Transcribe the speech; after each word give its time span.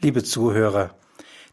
Liebe 0.00 0.22
Zuhörer, 0.22 0.94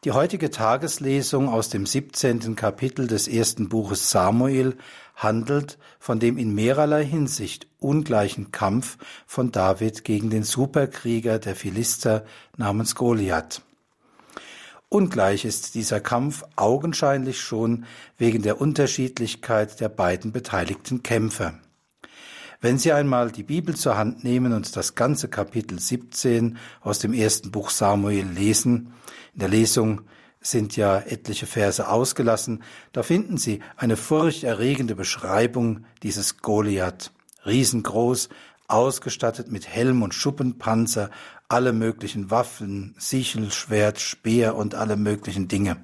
die 0.04 0.12
heutige 0.12 0.52
Tageslesung 0.52 1.50
aus 1.50 1.70
dem 1.70 1.88
17. 1.88 2.56
Kapitel 2.56 3.08
des 3.08 3.28
ersten 3.28 3.70
Buches 3.70 4.12
Samuel 4.12 4.78
handelt 5.16 5.80
von 5.98 6.20
dem 6.20 6.38
in 6.38 6.54
mehrerlei 6.54 7.04
Hinsicht 7.04 7.66
ungleichen 7.80 8.52
Kampf 8.52 9.00
von 9.26 9.52
David 9.52 10.04
gegen 10.04 10.30
den 10.30 10.44
Superkrieger 10.44 11.40
der 11.40 11.56
Philister 11.56 12.24
namens 12.56 12.94
Goliath. 12.94 13.64
Ungleich 14.90 15.44
ist 15.44 15.74
dieser 15.74 16.00
Kampf 16.00 16.44
augenscheinlich 16.56 17.42
schon 17.42 17.86
wegen 18.20 18.44
der 18.44 18.62
Unterschiedlichkeit 18.62 19.80
der 19.80 19.90
beiden 19.90 20.32
beteiligten 20.32 21.02
Kämpfer. 21.02 21.56
Wenn 22.66 22.80
Sie 22.80 22.92
einmal 22.92 23.30
die 23.30 23.44
Bibel 23.44 23.76
zur 23.76 23.96
Hand 23.96 24.24
nehmen 24.24 24.52
und 24.52 24.76
das 24.76 24.96
ganze 24.96 25.28
Kapitel 25.28 25.78
17 25.78 26.58
aus 26.82 26.98
dem 26.98 27.14
ersten 27.14 27.52
Buch 27.52 27.70
Samuel 27.70 28.26
lesen, 28.26 28.92
in 29.36 29.40
der 29.42 29.50
Lesung 29.50 30.02
sind 30.42 30.76
ja 30.76 30.98
etliche 30.98 31.46
Verse 31.46 31.88
ausgelassen, 31.88 32.64
da 32.92 33.04
finden 33.04 33.38
Sie 33.38 33.60
eine 33.78 33.96
furchterregende 33.96 34.96
Beschreibung 34.96 35.86
dieses 36.02 36.40
Goliath, 36.40 37.12
riesengroß, 37.46 38.30
ausgestattet 38.68 39.52
mit 39.52 39.68
Helm 39.68 40.02
und 40.02 40.16
Schuppenpanzer, 40.16 41.12
alle 41.48 41.72
möglichen 41.72 42.32
Waffen, 42.32 42.96
Sichel, 42.98 43.52
Schwert, 43.52 44.00
Speer 44.00 44.56
und 44.56 44.74
alle 44.74 44.98
möglichen 44.98 45.48
Dinge 45.48 45.78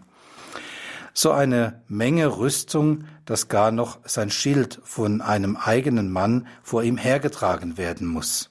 so 1.14 1.32
eine 1.32 1.82
Menge 1.88 2.38
Rüstung, 2.38 3.06
dass 3.26 3.48
gar 3.48 3.72
noch 3.72 4.00
sein 4.06 4.30
Schild 4.30 4.80
von 4.84 5.22
einem 5.22 5.58
eigenen 5.58 6.12
Mann 6.12 6.48
vor 6.64 6.84
ihm 6.84 6.98
hergetragen 6.98 7.78
werden 7.78 8.08
muss. 8.08 8.50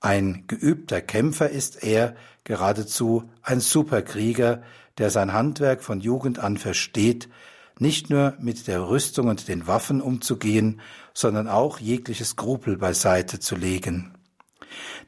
Ein 0.00 0.44
geübter 0.46 1.00
Kämpfer 1.00 1.50
ist 1.50 1.82
er, 1.82 2.14
geradezu 2.44 3.30
ein 3.42 3.60
Superkrieger, 3.60 4.62
der 4.96 5.10
sein 5.10 5.32
Handwerk 5.32 5.82
von 5.82 6.00
Jugend 6.00 6.38
an 6.38 6.56
versteht, 6.56 7.28
nicht 7.78 8.10
nur 8.10 8.34
mit 8.40 8.66
der 8.66 8.88
Rüstung 8.88 9.28
und 9.28 9.48
den 9.48 9.66
Waffen 9.66 10.00
umzugehen, 10.00 10.80
sondern 11.14 11.48
auch 11.48 11.78
jegliche 11.78 12.24
Skrupel 12.24 12.76
beiseite 12.76 13.38
zu 13.38 13.54
legen. 13.54 14.14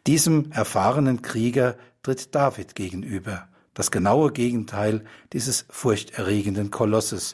Diesem 0.06 0.53
erfahrenen 0.53 1.22
Krieger 1.22 1.77
tritt 2.03 2.34
David 2.34 2.75
gegenüber 2.75 3.48
das 3.81 3.91
genaue 3.91 4.31
Gegenteil 4.31 5.06
dieses 5.33 5.64
furchterregenden 5.70 6.70
Kolosses, 6.70 7.33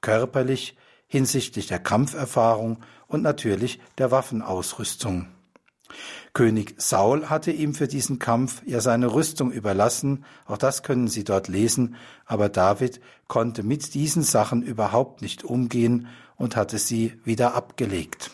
körperlich, 0.00 0.76
hinsichtlich 1.06 1.68
der 1.68 1.78
Kampferfahrung 1.78 2.80
und 3.06 3.22
natürlich 3.22 3.78
der 3.96 4.10
Waffenausrüstung. 4.10 5.28
König 6.32 6.74
Saul 6.78 7.30
hatte 7.30 7.52
ihm 7.52 7.74
für 7.74 7.86
diesen 7.86 8.18
Kampf 8.18 8.60
ja 8.66 8.80
seine 8.80 9.14
Rüstung 9.14 9.52
überlassen, 9.52 10.24
auch 10.46 10.58
das 10.58 10.82
können 10.82 11.06
Sie 11.06 11.22
dort 11.22 11.46
lesen, 11.46 11.94
aber 12.26 12.48
David 12.48 13.00
konnte 13.28 13.62
mit 13.62 13.94
diesen 13.94 14.24
Sachen 14.24 14.62
überhaupt 14.64 15.22
nicht 15.22 15.44
umgehen 15.44 16.08
und 16.34 16.56
hatte 16.56 16.78
sie 16.78 17.20
wieder 17.24 17.54
abgelegt. 17.54 18.32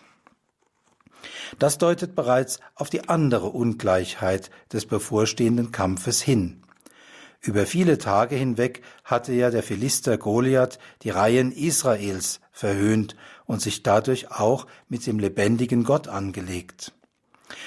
Das 1.58 1.77
deutet 1.77 2.14
bereits 2.14 2.58
auf 2.74 2.89
die 2.89 3.11
andere 3.11 3.48
Ungleichheit 3.48 4.50
des 4.72 4.86
bevorstehenden 4.86 5.72
Kampfes 5.72 6.22
hin. 6.22 6.62
Über 7.42 7.64
viele 7.64 7.96
Tage 7.96 8.36
hinweg 8.36 8.83
hatte 9.02 9.33
ja 9.33 9.50
der 9.50 9.62
Philister 9.62 10.19
Goliath 10.19 10.78
die 11.02 11.10
Reihen 11.10 11.52
Israels 11.52 12.41
verhöhnt 12.52 13.16
und 13.46 13.62
sich 13.62 13.83
dadurch 13.83 14.30
auch 14.30 14.66
mit 14.88 15.06
dem 15.06 15.19
lebendigen 15.19 15.84
Gott 15.84 16.06
angelegt. 16.06 16.92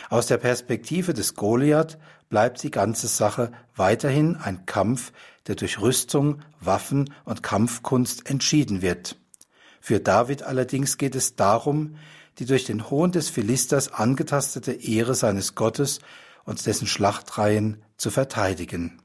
Aus 0.10 0.28
der 0.28 0.38
Perspektive 0.38 1.14
des 1.14 1.34
Goliath 1.34 1.98
bleibt 2.30 2.62
die 2.62 2.72
ganze 2.72 3.08
Sache 3.08 3.52
weiterhin 3.76 4.36
ein 4.36 4.66
Kampf, 4.66 5.12
der 5.48 5.56
durch 5.56 5.82
Rüstung, 5.82 6.42
Waffen 6.60 7.14
und 7.26 7.44
Kampfkunst 7.44 8.30
entschieden 8.30 8.82
wird. 8.82 9.18
Für 9.82 10.00
David 10.00 10.44
allerdings 10.44 10.98
geht 10.98 11.16
es 11.16 11.36
darum, 11.36 11.96
die 12.40 12.46
durch 12.46 12.64
den 12.64 12.90
Hohn 12.90 13.12
des 13.12 13.30
Philisters 13.30 13.92
angetastete 13.92 14.72
Ehre 14.72 15.16
seines 15.16 15.56
Gottes 15.56 16.00
und 16.46 16.66
dessen 16.66 16.88
Schlachtreihen 16.88 17.84
zu 17.98 18.10
verteidigen. 18.10 19.03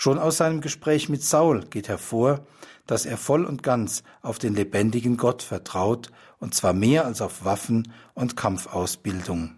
Schon 0.00 0.20
aus 0.20 0.36
seinem 0.36 0.60
Gespräch 0.60 1.08
mit 1.08 1.24
Saul 1.24 1.64
geht 1.64 1.88
hervor, 1.88 2.46
dass 2.86 3.04
er 3.04 3.18
voll 3.18 3.44
und 3.44 3.64
ganz 3.64 4.04
auf 4.22 4.38
den 4.38 4.54
lebendigen 4.54 5.16
Gott 5.16 5.42
vertraut, 5.42 6.12
und 6.38 6.54
zwar 6.54 6.72
mehr 6.72 7.04
als 7.04 7.20
auf 7.20 7.44
Waffen 7.44 7.92
und 8.14 8.36
Kampfausbildung. 8.36 9.56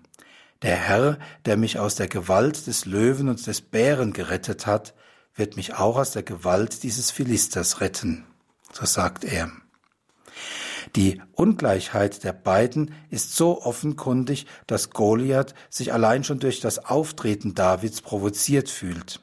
Der 0.63 0.77
Herr, 0.77 1.19
der 1.45 1.59
mich 1.59 1.79
aus 1.79 1.95
der 1.95 2.09
Gewalt 2.09 2.67
des 2.67 2.87
Löwen 2.87 3.29
und 3.29 3.47
des 3.47 3.61
Bären 3.61 4.15
gerettet 4.15 4.67
hat, 4.67 4.95
wird 5.35 5.57
mich 5.57 5.75
auch 5.75 5.97
aus 5.97 6.13
der 6.13 6.23
Gewalt 6.23 6.83
dieses 6.85 7.11
Philisters 7.11 7.83
retten, 7.83 8.25
so 8.73 8.87
sagt 8.87 9.25
er. 9.25 9.53
Die 10.97 11.21
Ungleichheit 11.33 12.25
der 12.25 12.33
beiden 12.33 12.95
ist 13.11 13.37
so 13.37 13.61
offenkundig, 13.61 14.47
dass 14.67 14.89
Goliath 14.89 15.55
sich 15.69 15.93
allein 15.93 16.25
schon 16.25 16.41
durch 16.41 16.61
das 16.61 16.79
Auftreten 16.79 17.55
Davids 17.55 18.01
provoziert 18.01 18.71
fühlt. 18.71 19.21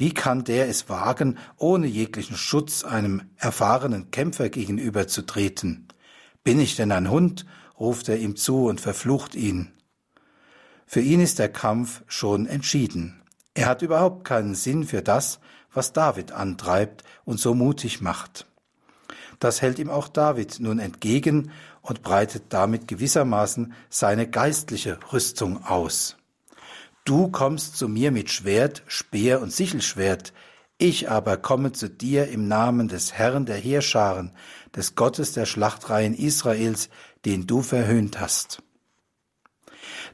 Wie 0.00 0.14
kann 0.14 0.44
der 0.44 0.66
es 0.66 0.88
wagen, 0.88 1.36
ohne 1.58 1.86
jeglichen 1.86 2.34
Schutz 2.34 2.84
einem 2.84 3.20
erfahrenen 3.36 4.10
Kämpfer 4.10 4.48
gegenüberzutreten? 4.48 5.88
Bin 6.42 6.58
ich 6.58 6.74
denn 6.74 6.90
ein 6.90 7.10
Hund? 7.10 7.44
ruft 7.78 8.08
er 8.08 8.16
ihm 8.16 8.34
zu 8.34 8.64
und 8.64 8.80
verflucht 8.80 9.34
ihn. 9.34 9.72
Für 10.86 11.02
ihn 11.02 11.20
ist 11.20 11.38
der 11.38 11.50
Kampf 11.50 12.02
schon 12.06 12.46
entschieden. 12.46 13.20
Er 13.52 13.66
hat 13.66 13.82
überhaupt 13.82 14.24
keinen 14.24 14.54
Sinn 14.54 14.84
für 14.84 15.02
das, 15.02 15.38
was 15.70 15.92
David 15.92 16.32
antreibt 16.32 17.04
und 17.26 17.38
so 17.38 17.52
mutig 17.52 18.00
macht. 18.00 18.46
Das 19.38 19.60
hält 19.60 19.78
ihm 19.78 19.90
auch 19.90 20.08
David 20.08 20.60
nun 20.60 20.78
entgegen 20.78 21.50
und 21.82 22.00
breitet 22.00 22.44
damit 22.54 22.88
gewissermaßen 22.88 23.74
seine 23.90 24.26
geistliche 24.26 24.98
Rüstung 25.12 25.62
aus. 25.62 26.16
Du 27.10 27.26
kommst 27.26 27.76
zu 27.76 27.88
mir 27.88 28.12
mit 28.12 28.30
Schwert, 28.30 28.84
Speer 28.86 29.42
und 29.42 29.52
Sichelschwert, 29.52 30.32
ich 30.78 31.10
aber 31.10 31.38
komme 31.38 31.72
zu 31.72 31.90
dir 31.90 32.28
im 32.28 32.46
Namen 32.46 32.86
des 32.86 33.14
Herrn 33.14 33.46
der 33.46 33.56
Heerscharen, 33.56 34.30
des 34.76 34.94
Gottes 34.94 35.32
der 35.32 35.44
Schlachtreihen 35.44 36.14
Israels, 36.14 36.88
den 37.24 37.48
du 37.48 37.62
verhöhnt 37.62 38.20
hast. 38.20 38.62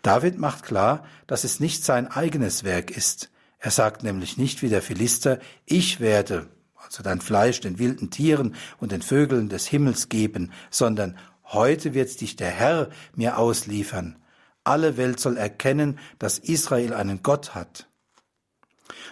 David 0.01 0.39
macht 0.39 0.63
klar, 0.63 1.05
dass 1.27 1.45
es 1.45 1.61
nicht 1.61 1.85
sein 1.85 2.11
eigenes 2.11 2.65
Werk 2.65 2.91
ist. 2.91 3.31
Er 3.59 3.73
sagt 3.73 4.03
nämlich 4.03 4.39
nicht 4.39 4.63
wie 4.63 4.71
der 4.71 4.81
Philister, 4.81 5.39
ich 5.67 6.01
werde, 6.01 6.49
also 6.77 7.03
dein 7.03 7.21
Fleisch 7.21 7.61
den 7.61 7.79
wilden 7.79 8.09
Tieren 8.09 8.55
und 8.79 8.91
den 8.91 9.03
Vögeln 9.03 9.51
des 9.51 9.67
Himmels 9.67 10.09
geben, 10.09 10.51
sondern 10.71 11.19
heute 11.45 11.93
wird 11.93 12.19
dich 12.23 12.37
der 12.37 12.53
Herr 12.53 12.89
mir 13.15 13.37
ausliefern 13.37 14.17
alle 14.67 14.97
Welt 14.97 15.21
soll 15.21 15.37
erkennen, 15.37 15.99
dass 16.19 16.39
Israel 16.39 16.93
einen 16.95 17.23
Gott 17.23 17.55
hat. 17.55 17.87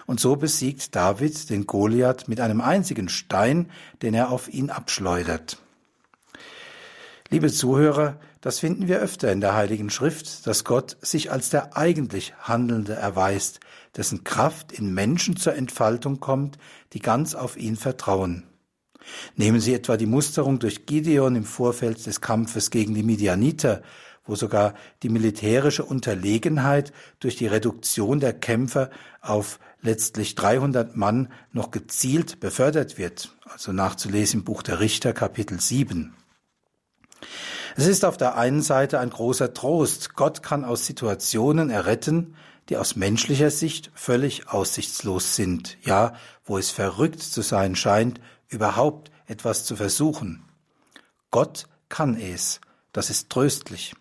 Und 0.05 0.19
so 0.19 0.35
besiegt 0.35 0.95
David 0.95 1.49
den 1.49 1.65
Goliath 1.65 2.27
mit 2.27 2.39
einem 2.39 2.61
einzigen 2.61 3.09
Stein, 3.09 3.71
den 4.01 4.13
er 4.13 4.29
auf 4.29 4.47
ihn 4.47 4.69
abschleudert. 4.69 5.57
Liebe 7.29 7.51
Zuhörer, 7.51 8.19
das 8.41 8.59
finden 8.59 8.87
wir 8.87 8.99
öfter 8.99 9.31
in 9.31 9.41
der 9.41 9.55
Heiligen 9.55 9.89
Schrift, 9.89 10.45
dass 10.45 10.63
Gott 10.63 10.97
sich 11.01 11.31
als 11.31 11.49
der 11.49 11.75
eigentlich 11.75 12.35
Handelnde 12.39 12.93
erweist, 12.93 13.59
dessen 13.97 14.23
Kraft 14.23 14.71
in 14.71 14.93
Menschen 14.93 15.35
zur 15.35 15.55
Entfaltung 15.55 16.19
kommt, 16.19 16.59
die 16.93 16.99
ganz 16.99 17.33
auf 17.33 17.57
ihn 17.57 17.75
vertrauen. 17.75 18.43
Nehmen 19.35 19.59
Sie 19.59 19.73
etwa 19.73 19.97
die 19.97 20.05
Musterung 20.05 20.59
durch 20.59 20.85
Gideon 20.85 21.35
im 21.35 21.43
Vorfeld 21.43 22.05
des 22.05 22.21
Kampfes 22.21 22.69
gegen 22.69 22.93
die 22.93 23.03
Midianiter, 23.03 23.81
wo 24.25 24.35
sogar 24.35 24.73
die 25.03 25.09
militärische 25.09 25.83
Unterlegenheit 25.83 26.91
durch 27.19 27.35
die 27.35 27.47
Reduktion 27.47 28.19
der 28.19 28.33
Kämpfer 28.33 28.89
auf 29.21 29.59
letztlich 29.81 30.35
300 30.35 30.95
Mann 30.95 31.31
noch 31.51 31.71
gezielt 31.71 32.39
befördert 32.39 32.97
wird, 32.97 33.35
also 33.45 33.71
nachzulesen 33.71 34.39
im 34.41 34.43
Buch 34.45 34.63
der 34.63 34.79
Richter 34.79 35.13
Kapitel 35.13 35.59
7. 35.59 36.13
Es 37.77 37.87
ist 37.87 38.05
auf 38.05 38.17
der 38.17 38.37
einen 38.37 38.61
Seite 38.61 38.99
ein 38.99 39.09
großer 39.09 39.53
Trost, 39.53 40.15
Gott 40.15 40.41
kann 40.43 40.63
aus 40.63 40.85
Situationen 40.85 41.69
erretten, 41.69 42.35
die 42.69 42.77
aus 42.77 42.95
menschlicher 42.95 43.51
Sicht 43.51 43.91
völlig 43.93 44.47
aussichtslos 44.47 45.35
sind, 45.35 45.77
ja, 45.83 46.13
wo 46.45 46.57
es 46.57 46.71
verrückt 46.71 47.21
zu 47.21 47.41
sein 47.41 47.75
scheint, 47.75 48.19
überhaupt 48.47 49.11
etwas 49.27 49.65
zu 49.65 49.75
versuchen. 49.75 50.43
Gott 51.31 51.67
kann 51.89 52.17
es, 52.17 52.61
das 52.91 53.09
ist 53.09 53.29
tröstlich. 53.29 53.93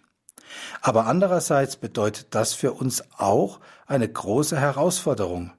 Aber 0.81 1.07
andererseits 1.07 1.77
bedeutet 1.77 2.29
das 2.31 2.55
für 2.55 2.73
uns 2.73 3.03
auch 3.17 3.61
eine 3.87 4.09
große 4.09 4.59
Herausforderung, 4.59 5.53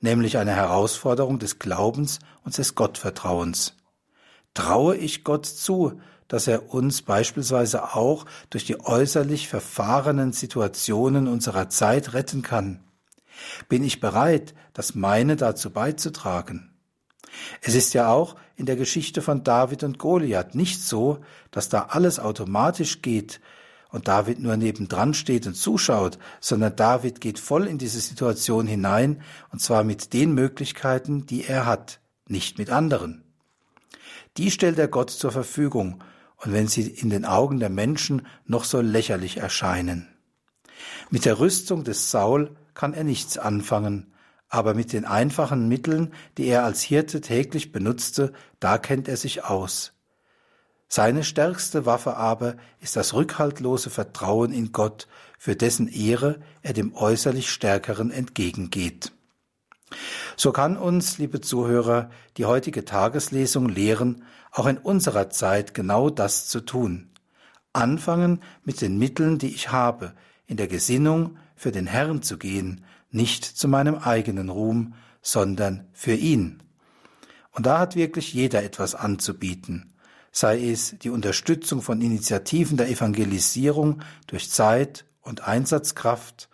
nämlich 0.00 0.38
eine 0.38 0.52
Herausforderung 0.52 1.38
des 1.38 1.58
Glaubens 1.58 2.18
und 2.44 2.56
des 2.56 2.74
Gottvertrauens. 2.74 3.74
Traue 4.54 4.96
ich 4.96 5.24
Gott 5.24 5.46
zu, 5.46 6.00
dass 6.28 6.46
er 6.46 6.72
uns 6.72 7.02
beispielsweise 7.02 7.94
auch 7.94 8.26
durch 8.50 8.64
die 8.64 8.80
äußerlich 8.80 9.48
verfahrenen 9.48 10.32
Situationen 10.32 11.28
unserer 11.28 11.68
Zeit 11.68 12.14
retten 12.14 12.42
kann? 12.42 12.80
Bin 13.68 13.84
ich 13.84 14.00
bereit, 14.00 14.54
das 14.72 14.94
meine 14.94 15.36
dazu 15.36 15.70
beizutragen? 15.70 16.72
Es 17.60 17.74
ist 17.74 17.94
ja 17.94 18.08
auch 18.08 18.36
in 18.56 18.66
der 18.66 18.76
Geschichte 18.76 19.20
von 19.22 19.44
David 19.44 19.84
und 19.84 19.98
Goliath 19.98 20.54
nicht 20.54 20.82
so, 20.82 21.18
dass 21.50 21.68
da 21.68 21.86
alles 21.90 22.18
automatisch 22.18 23.02
geht 23.02 23.40
und 23.90 24.08
David 24.08 24.40
nur 24.40 24.56
nebendran 24.56 25.14
steht 25.14 25.46
und 25.46 25.54
zuschaut, 25.54 26.18
sondern 26.40 26.76
David 26.76 27.20
geht 27.20 27.38
voll 27.38 27.66
in 27.66 27.78
diese 27.78 28.00
Situation 28.00 28.66
hinein 28.66 29.22
und 29.52 29.60
zwar 29.60 29.84
mit 29.84 30.12
den 30.12 30.32
Möglichkeiten, 30.32 31.26
die 31.26 31.44
er 31.44 31.66
hat, 31.66 32.00
nicht 32.28 32.58
mit 32.58 32.70
anderen. 32.70 33.24
Die 34.36 34.50
stellt 34.50 34.78
er 34.78 34.88
Gott 34.88 35.10
zur 35.10 35.32
Verfügung 35.32 36.02
und 36.36 36.52
wenn 36.52 36.68
sie 36.68 36.82
in 36.82 37.10
den 37.10 37.24
Augen 37.24 37.60
der 37.60 37.70
Menschen 37.70 38.26
noch 38.44 38.64
so 38.64 38.80
lächerlich 38.80 39.38
erscheinen. 39.38 40.08
Mit 41.10 41.24
der 41.24 41.38
Rüstung 41.38 41.84
des 41.84 42.10
Saul 42.10 42.56
kann 42.74 42.92
er 42.92 43.04
nichts 43.04 43.38
anfangen, 43.38 44.12
aber 44.48 44.74
mit 44.74 44.92
den 44.92 45.04
einfachen 45.04 45.68
Mitteln, 45.68 46.12
die 46.36 46.46
er 46.46 46.64
als 46.64 46.82
Hirte 46.82 47.20
täglich 47.20 47.72
benutzte, 47.72 48.32
da 48.60 48.78
kennt 48.78 49.08
er 49.08 49.16
sich 49.16 49.44
aus. 49.44 49.95
Seine 50.88 51.24
stärkste 51.24 51.84
Waffe 51.84 52.16
aber 52.16 52.56
ist 52.80 52.96
das 52.96 53.14
rückhaltlose 53.14 53.90
Vertrauen 53.90 54.52
in 54.52 54.72
Gott, 54.72 55.08
für 55.38 55.56
dessen 55.56 55.88
Ehre 55.88 56.40
er 56.62 56.72
dem 56.72 56.94
äußerlich 56.94 57.50
Stärkeren 57.50 58.10
entgegengeht. 58.10 59.12
So 60.36 60.52
kann 60.52 60.76
uns, 60.76 61.18
liebe 61.18 61.40
Zuhörer, 61.40 62.10
die 62.36 62.44
heutige 62.44 62.84
Tageslesung 62.84 63.68
lehren, 63.68 64.24
auch 64.52 64.66
in 64.66 64.78
unserer 64.78 65.30
Zeit 65.30 65.74
genau 65.74 66.10
das 66.10 66.48
zu 66.48 66.60
tun. 66.60 67.10
Anfangen 67.72 68.42
mit 68.64 68.80
den 68.80 68.98
Mitteln, 68.98 69.38
die 69.38 69.54
ich 69.54 69.70
habe, 69.70 70.14
in 70.46 70.56
der 70.56 70.68
Gesinnung 70.68 71.36
für 71.54 71.72
den 71.72 71.86
Herrn 71.86 72.22
zu 72.22 72.38
gehen, 72.38 72.84
nicht 73.10 73.44
zu 73.44 73.68
meinem 73.68 73.96
eigenen 73.96 74.48
Ruhm, 74.48 74.94
sondern 75.22 75.86
für 75.92 76.14
ihn. 76.14 76.62
Und 77.52 77.66
da 77.66 77.78
hat 77.78 77.96
wirklich 77.96 78.32
jeder 78.32 78.62
etwas 78.62 78.94
anzubieten, 78.94 79.92
sei 80.36 80.68
es 80.68 80.96
die 81.00 81.08
Unterstützung 81.08 81.80
von 81.80 82.02
Initiativen 82.02 82.76
der 82.76 82.90
Evangelisierung 82.90 84.02
durch 84.26 84.50
Zeit 84.50 85.06
und 85.22 85.48
Einsatzkraft, 85.48 86.50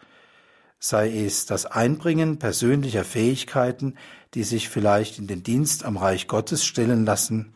sei 0.79 1.25
es 1.25 1.47
das 1.47 1.67
Einbringen 1.67 2.39
persönlicher 2.39 3.03
Fähigkeiten, 3.03 3.97
die 4.35 4.45
sich 4.45 4.69
vielleicht 4.69 5.19
in 5.19 5.27
den 5.27 5.43
Dienst 5.43 5.85
am 5.85 5.97
Reich 5.97 6.29
Gottes 6.29 6.65
stellen 6.65 7.05
lassen, 7.05 7.55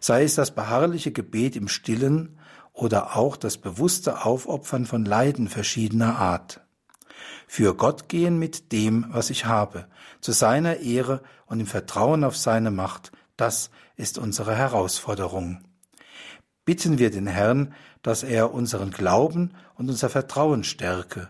sei 0.00 0.24
es 0.24 0.34
das 0.34 0.50
beharrliche 0.50 1.12
Gebet 1.12 1.54
im 1.54 1.68
Stillen 1.68 2.36
oder 2.72 3.16
auch 3.16 3.36
das 3.36 3.56
bewusste 3.56 4.24
Aufopfern 4.24 4.86
von 4.86 5.04
Leiden 5.04 5.48
verschiedener 5.48 6.18
Art. 6.18 6.62
Für 7.46 7.76
Gott 7.76 8.08
gehen 8.08 8.40
mit 8.40 8.72
dem, 8.72 9.06
was 9.10 9.30
ich 9.30 9.44
habe, 9.44 9.86
zu 10.20 10.32
seiner 10.32 10.78
Ehre 10.78 11.22
und 11.46 11.60
im 11.60 11.66
Vertrauen 11.66 12.24
auf 12.24 12.36
seine 12.36 12.72
Macht, 12.72 13.12
das 13.40 13.70
ist 13.96 14.18
unsere 14.18 14.54
Herausforderung. 14.54 15.62
Bitten 16.64 16.98
wir 16.98 17.10
den 17.10 17.26
Herrn, 17.26 17.74
dass 18.02 18.22
er 18.22 18.52
unseren 18.52 18.90
Glauben 18.90 19.54
und 19.74 19.88
unser 19.88 20.10
Vertrauen 20.10 20.62
stärke, 20.62 21.28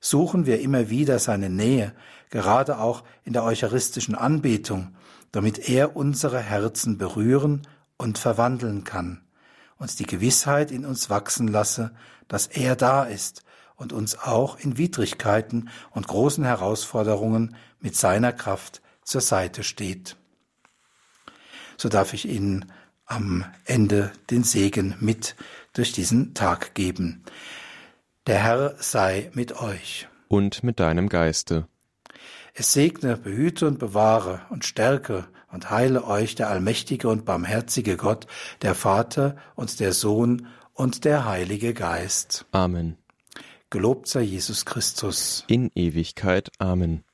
suchen 0.00 0.46
wir 0.46 0.60
immer 0.60 0.90
wieder 0.90 1.18
seine 1.18 1.48
Nähe, 1.48 1.94
gerade 2.30 2.78
auch 2.78 3.04
in 3.24 3.32
der 3.32 3.44
eucharistischen 3.44 4.14
Anbetung, 4.14 4.94
damit 5.30 5.68
er 5.68 5.96
unsere 5.96 6.40
Herzen 6.40 6.98
berühren 6.98 7.62
und 7.96 8.18
verwandeln 8.18 8.84
kann, 8.84 9.22
uns 9.78 9.94
die 9.96 10.06
Gewissheit 10.06 10.72
in 10.72 10.84
uns 10.84 11.08
wachsen 11.10 11.46
lasse, 11.46 11.92
dass 12.26 12.48
er 12.48 12.74
da 12.74 13.04
ist 13.04 13.44
und 13.76 13.92
uns 13.92 14.18
auch 14.18 14.58
in 14.58 14.78
Widrigkeiten 14.78 15.70
und 15.92 16.08
großen 16.08 16.44
Herausforderungen 16.44 17.56
mit 17.80 17.96
seiner 17.96 18.32
Kraft 18.32 18.82
zur 19.04 19.20
Seite 19.20 19.62
steht. 19.62 20.16
So 21.76 21.88
darf 21.88 22.14
ich 22.14 22.28
Ihnen 22.28 22.70
am 23.06 23.44
Ende 23.64 24.12
den 24.30 24.44
Segen 24.44 24.94
mit 25.00 25.36
durch 25.72 25.92
diesen 25.92 26.34
Tag 26.34 26.74
geben. 26.74 27.24
Der 28.26 28.38
Herr 28.38 28.74
sei 28.78 29.30
mit 29.34 29.60
euch. 29.60 30.08
Und 30.28 30.62
mit 30.62 30.80
deinem 30.80 31.08
Geiste. 31.08 31.66
Es 32.54 32.72
segne, 32.72 33.16
behüte 33.16 33.66
und 33.66 33.78
bewahre 33.78 34.42
und 34.50 34.64
stärke 34.64 35.26
und 35.50 35.70
heile 35.70 36.04
euch 36.04 36.34
der 36.34 36.50
allmächtige 36.50 37.08
und 37.08 37.24
barmherzige 37.24 37.96
Gott, 37.96 38.26
der 38.62 38.74
Vater 38.74 39.36
und 39.54 39.80
der 39.80 39.92
Sohn 39.92 40.46
und 40.74 41.04
der 41.04 41.24
Heilige 41.24 41.74
Geist. 41.74 42.46
Amen. 42.52 42.96
Gelobt 43.70 44.06
sei 44.06 44.20
Jesus 44.20 44.64
Christus. 44.66 45.44
In 45.48 45.70
Ewigkeit. 45.74 46.50
Amen. 46.58 47.04